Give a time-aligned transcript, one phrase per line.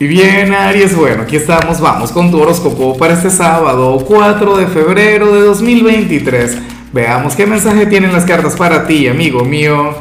[0.00, 4.66] Y bien, Aries, bueno, aquí estamos, vamos con tu horóscopo para este sábado 4 de
[4.66, 6.56] febrero de 2023.
[6.90, 9.94] Veamos qué mensaje tienen las cartas para ti, amigo mío.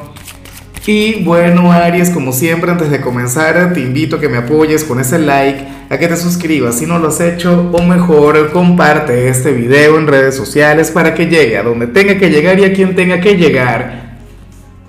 [0.86, 5.02] Y bueno, Aries, como siempre, antes de comenzar, te invito a que me apoyes con
[5.02, 9.52] ese like, a que te suscribas si no lo has hecho, o mejor, comparte este
[9.52, 12.96] video en redes sociales para que llegue a donde tenga que llegar y a quien
[12.96, 14.18] tenga que llegar.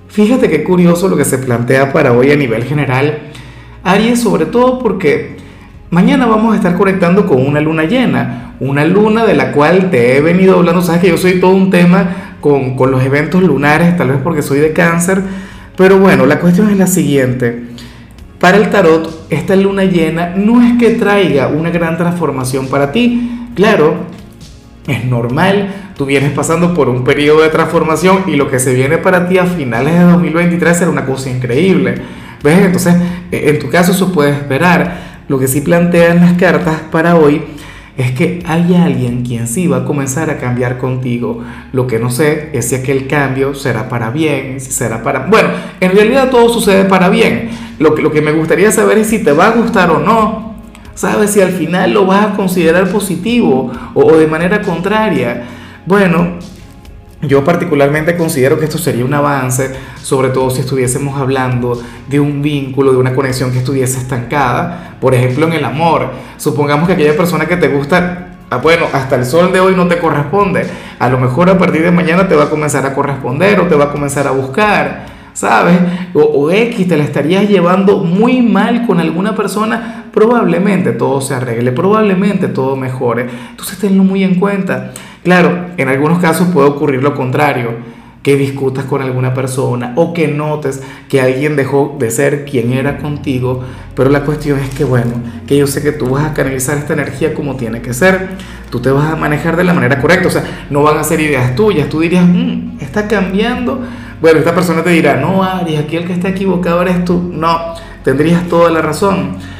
[0.07, 3.30] Fíjate qué curioso lo que se plantea para hoy a nivel general
[3.85, 5.37] Aries sobre todo porque
[5.91, 10.17] mañana vamos a estar conectando con una luna llena, una luna de la cual te
[10.17, 13.97] he venido hablando, sabes que yo soy todo un tema con, con los eventos lunares,
[13.97, 15.23] tal vez porque soy de cáncer,
[15.77, 17.65] pero bueno, la cuestión es la siguiente.
[18.39, 23.49] Para el tarot, esta luna llena no es que traiga una gran transformación para ti.
[23.55, 23.97] Claro,
[24.87, 28.97] es normal, tú vienes pasando por un periodo de transformación y lo que se viene
[28.97, 32.01] para ti a finales de 2023 será una cosa increíble.
[32.43, 32.59] ¿Ves?
[32.59, 32.95] Entonces,
[33.31, 35.11] e, en tu caso eso puede esperar.
[35.29, 37.43] Lo que sí plantean las cartas para hoy
[37.97, 41.45] es que hay alguien quien sí va a comenzar a cambiar contigo.
[41.73, 45.27] Lo que no sé es si aquel cambio será para bien, si será para...
[45.27, 45.51] Bueno,
[45.81, 47.51] en realidad todo sucede para bien.
[47.79, 50.51] Lo que, lo que me gustaría saber es si te va a gustar o no.
[50.95, 51.31] ¿Sabes?
[51.31, 55.45] Si al final lo vas a considerar positivo o, o de manera contraria.
[55.87, 56.39] Bueno,
[57.23, 59.71] yo particularmente considero que esto sería un avance,
[60.03, 65.15] sobre todo si estuviésemos hablando de un vínculo, de una conexión que estuviese estancada, por
[65.15, 66.11] ejemplo en el amor.
[66.39, 69.87] Supongamos que aquella persona que te gusta, ah, bueno, hasta el sol de hoy no
[69.87, 70.65] te corresponde,
[70.99, 73.75] a lo mejor a partir de mañana te va a comenzar a corresponder o te
[73.75, 75.77] va a comenzar a buscar, ¿sabes?
[76.15, 81.35] O, o X te la estarías llevando muy mal con alguna persona, probablemente todo se
[81.35, 83.29] arregle, probablemente todo mejore.
[83.51, 84.93] Entonces tenlo muy en cuenta.
[85.23, 87.75] Claro, en algunos casos puede ocurrir lo contrario,
[88.23, 92.99] que discutas con alguna persona o que notes que alguien dejó de ser quien era
[92.99, 95.13] contigo, pero la cuestión es que, bueno,
[95.47, 98.29] que yo sé que tú vas a canalizar esta energía como tiene que ser,
[98.71, 101.21] tú te vas a manejar de la manera correcta, o sea, no van a ser
[101.21, 103.81] ideas tuyas, tú dirías, mmm, está cambiando,
[104.21, 107.75] bueno, esta persona te dirá, no, Ari, aquí el que está equivocado eres tú, no,
[108.05, 109.60] tendrías toda la razón.